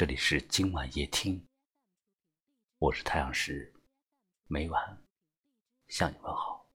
[0.00, 1.46] 这里是今晚夜听，
[2.78, 3.70] 我是太阳石，
[4.46, 5.04] 每晚
[5.88, 6.66] 向你问好。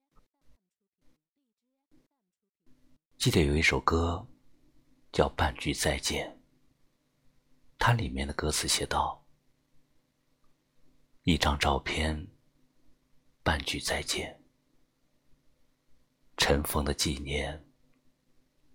[3.18, 4.28] 记得有一首歌
[5.12, 6.30] 叫《半句再见》，
[7.80, 9.26] 它里面的歌词写道
[11.26, 12.28] ：“一张照片，
[13.42, 14.40] 半句再见，
[16.38, 17.68] 尘封的纪念，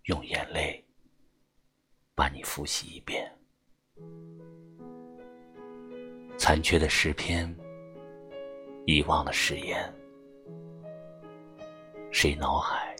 [0.06, 0.84] 用眼泪
[2.16, 3.32] 把你复习一遍。”
[6.50, 7.48] 残缺的诗篇，
[8.84, 9.78] 遗忘的誓言，
[12.10, 12.92] 谁脑海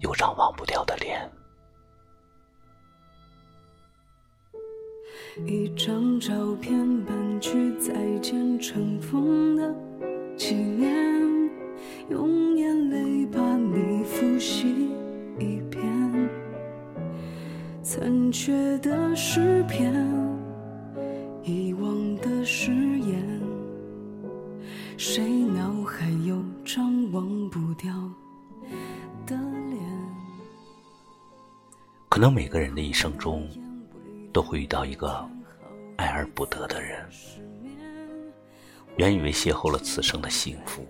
[0.00, 1.30] 有张忘不掉的脸？
[5.46, 6.74] 一张照片，
[7.04, 9.72] 半句再见，尘封的
[10.36, 10.92] 纪念，
[12.08, 14.90] 用眼泪把你复习
[15.38, 15.80] 一遍。
[17.80, 19.94] 残缺的诗篇，
[32.20, 33.48] 可能每个人的一生中，
[34.30, 35.26] 都会遇到一个
[35.96, 37.02] 爱而不得的人，
[38.98, 40.86] 原以为邂逅了此生的幸福，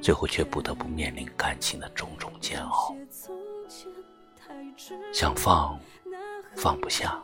[0.00, 2.94] 最后却不得不面临感情的种种煎熬。
[5.12, 5.76] 想放，
[6.54, 7.20] 放不下；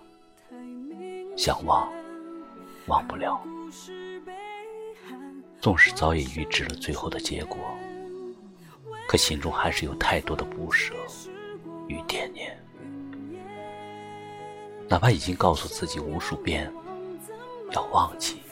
[1.37, 1.89] 想忘，
[2.89, 3.41] 忘不了。
[5.61, 7.57] 纵使早已预知了最后的结果，
[9.07, 10.93] 可心中还是有太多的不舍
[11.87, 12.53] 与惦念。
[14.89, 16.73] 哪怕已经告诉自己无数遍
[17.73, 18.43] 要忘记，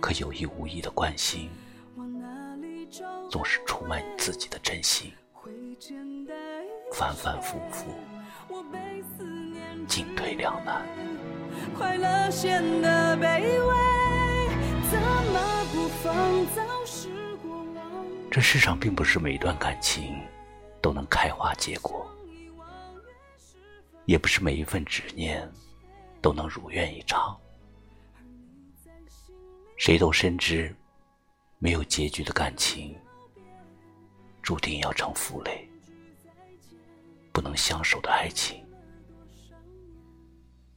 [0.00, 1.50] 可有意无意的关心，
[3.30, 5.12] 总是出卖你自己的真心。
[6.92, 7.86] 反反复复，
[9.86, 10.86] 进退两难。
[11.76, 13.74] 快乐显得卑微，
[14.90, 14.98] 怎
[15.32, 17.08] 么不放早时
[17.42, 18.06] 过往？
[18.30, 20.16] 这世上并不是每段感情
[20.80, 22.08] 都能开花结果，
[24.08, 25.46] 也不是每一份执念
[26.22, 27.38] 都能如愿以偿。
[29.76, 30.74] 谁都深知，
[31.58, 32.98] 没有结局的感情，
[34.40, 35.68] 注定要成负累。
[37.34, 38.64] 不能相守的爱情，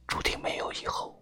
[0.06, 1.18] 注定没有以后。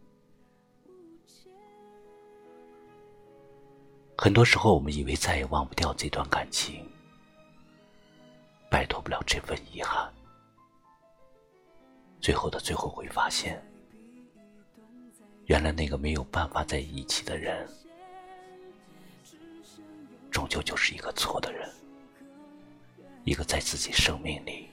[4.19, 6.85] 很多时候，我们以为再也忘不掉这段感情，
[8.69, 10.13] 摆脱不了这份遗憾。
[12.21, 13.63] 最后的最后，会发现，
[15.47, 17.67] 原来那个没有办法在一起的人，
[20.31, 21.69] 终究就是一个错的人，
[23.25, 24.69] 一个在自己生命里。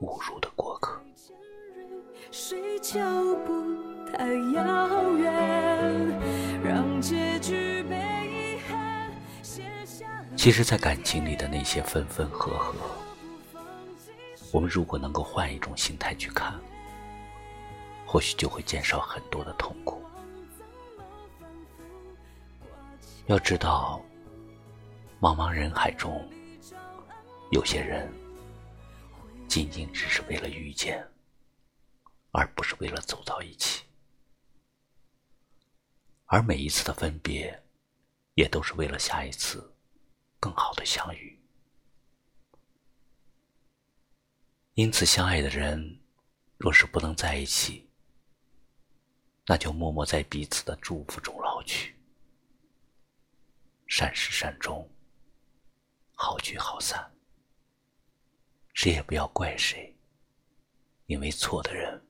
[0.00, 1.02] 误入的过客。
[10.36, 12.76] 其实，在感情里的那些分分合合，
[14.52, 16.58] 我们如果能够换一种心态去看，
[18.06, 20.02] 或许就会减少很多的痛苦。
[23.26, 24.02] 要知道，
[25.20, 26.26] 茫茫人海中，
[27.50, 28.10] 有些人。
[29.48, 31.02] 仅仅只是为了遇见，
[32.32, 33.82] 而不是为了走到一起。
[36.26, 37.62] 而每一次的分别，
[38.34, 39.74] 也都是为了下一次
[40.38, 41.37] 更好的相遇。
[44.78, 45.98] 因此，相爱的人
[46.56, 47.90] 若是不能在一起，
[49.44, 51.96] 那就默默在彼此的祝福中老去。
[53.88, 54.88] 善始善终，
[56.14, 57.12] 好聚好散。
[58.72, 59.98] 谁也不要怪谁，
[61.06, 62.00] 因为错的人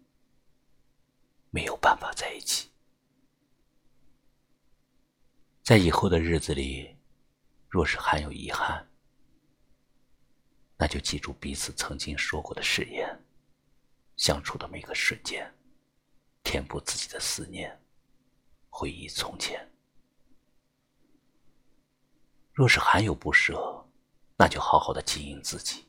[1.49, 2.69] 没有办法在一起。
[5.63, 6.95] 在以后的日子里，
[7.71, 8.87] 若是还有遗憾，
[10.79, 13.07] 那就记住彼此曾经说过的誓言，
[14.17, 15.53] 相处的每个瞬间，
[16.45, 17.77] 填补自己的思念，
[18.71, 19.69] 回忆从前。
[22.53, 23.85] 若是还有不舍，
[24.37, 25.85] 那就好好的经营自己。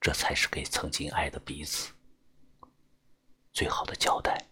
[0.00, 1.92] 这才是给曾经爱的彼此
[3.52, 4.46] 最好的交代。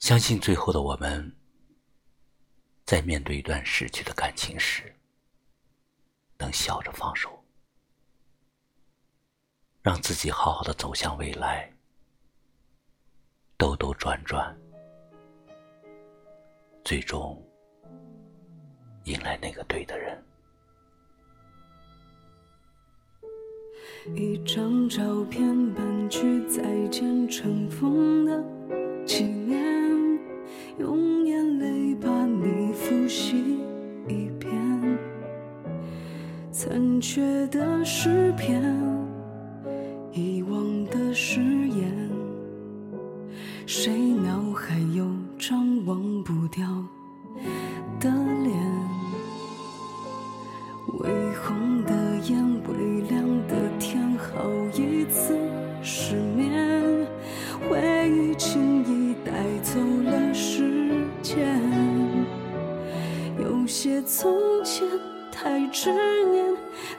[0.00, 1.36] 相信最后的我们，
[2.84, 4.92] 在面对一段逝去的感情时，
[6.42, 7.40] 能笑着放手，
[9.80, 11.72] 让自己好好的走向未来，
[13.56, 14.52] 兜兜转转，
[16.84, 17.40] 最终
[19.04, 20.20] 迎来那个对的人。
[24.16, 29.61] 一张照片，半句再见，尘封的纪念，
[36.64, 38.62] 残缺的诗篇，
[40.12, 42.08] 遗忘的誓言，
[43.66, 45.04] 谁脑海有
[45.36, 46.64] 张忘不掉
[47.98, 48.08] 的
[48.44, 48.54] 脸？
[51.00, 51.92] 微红的
[52.28, 55.36] 眼，微亮的天，好一次
[55.82, 57.04] 失眠，
[57.68, 59.32] 回忆轻易带
[59.64, 61.60] 走了时间，
[63.40, 64.32] 有些从
[64.62, 64.86] 前
[65.42, 65.90] 太执
[66.30, 66.44] 念，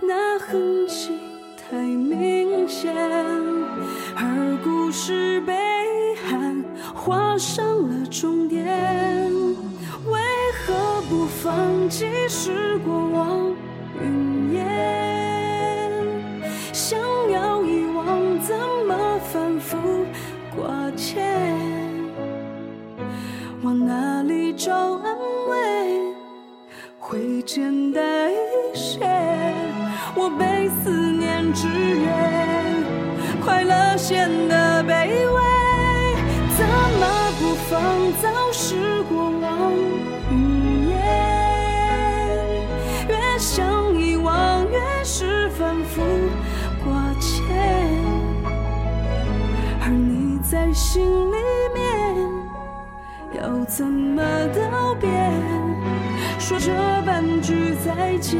[0.01, 1.17] 那痕迹
[1.55, 2.93] 太明显，
[4.17, 5.53] 而故事被
[6.27, 6.61] 喊
[6.93, 8.65] 画上了终点，
[10.05, 10.19] 为
[10.59, 13.55] 何不放弃是过往？
[14.01, 15.91] 云烟，
[16.73, 16.99] 想
[17.31, 18.53] 要遗忘，怎
[18.85, 19.77] 么反复
[20.53, 21.23] 挂牵？
[23.61, 25.17] 往哪里找安
[25.49, 26.13] 慰？
[26.99, 27.82] 会简。
[30.83, 32.07] 思念之约，
[33.43, 35.41] 快乐显得卑微。
[36.55, 36.65] 怎
[36.99, 37.03] 么
[37.39, 37.71] 不放
[38.21, 39.73] 早是过往
[40.31, 40.93] 云烟？
[43.09, 44.79] 越想遗忘，越。
[45.05, 46.01] 是反复
[46.83, 47.45] 挂牵，
[49.81, 51.35] 而你在心里
[51.73, 51.81] 面
[53.33, 54.23] 要怎么
[54.55, 55.09] 道别？
[56.39, 56.71] 说这
[57.05, 58.39] 半句再见，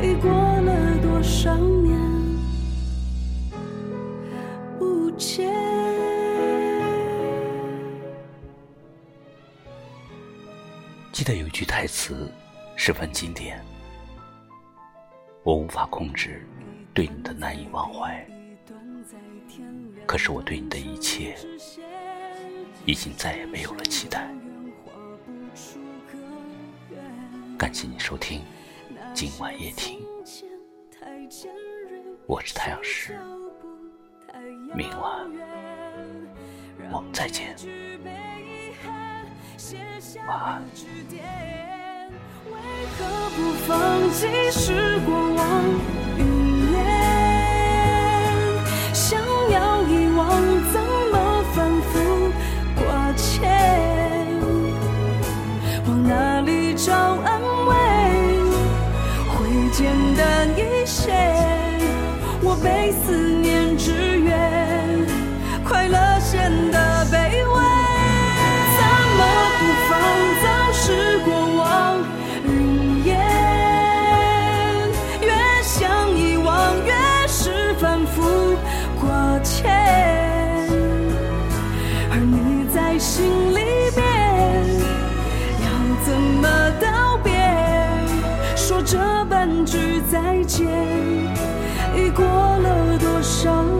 [0.00, 1.98] 已过了多少年
[4.78, 5.52] 不见？
[11.10, 12.30] 记得有一句台词
[12.76, 13.60] 十分经典。
[15.42, 16.46] 我无法控制
[16.94, 18.24] 对你的难以忘怀，
[20.06, 21.36] 可是我对你的一切
[22.84, 24.28] 已经再也没有了期待。
[27.58, 28.42] 感谢你收听
[29.14, 30.00] 今晚夜听，
[32.26, 33.18] 我是太阳石，
[34.74, 35.26] 明晚
[36.92, 37.56] 我们再见，
[40.26, 40.62] 晚安。
[42.46, 42.52] 为
[42.96, 45.64] 何不放弃是过往
[62.62, 64.36] 被思念制约，
[65.64, 67.54] 快乐显得卑微。
[68.76, 68.80] 怎
[69.16, 69.20] 么
[69.58, 69.90] 不放
[70.42, 71.64] 早是过往
[72.44, 73.08] 云烟。
[75.20, 75.28] 越
[75.62, 76.92] 想遗忘，越
[77.26, 78.56] 是反复
[79.00, 79.70] 挂牵？
[82.10, 84.04] 而你在心里边
[85.64, 85.66] 要
[86.04, 86.46] 怎么
[86.80, 87.30] 道别？
[88.56, 90.66] 说这半句再见，
[91.96, 92.24] 已过
[93.38, 93.77] 伤？